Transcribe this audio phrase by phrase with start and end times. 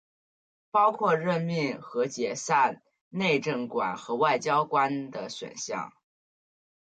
[0.71, 5.93] 包括任命和解任内政管和外交官的选项。